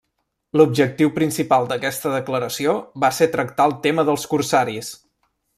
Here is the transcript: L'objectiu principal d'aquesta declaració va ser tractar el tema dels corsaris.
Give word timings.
L'objectiu 0.59 1.11
principal 1.17 1.69
d'aquesta 1.73 2.15
declaració 2.15 2.75
va 3.05 3.13
ser 3.21 3.31
tractar 3.39 3.71
el 3.73 3.79
tema 3.87 4.07
dels 4.11 4.29
corsaris. 4.33 4.95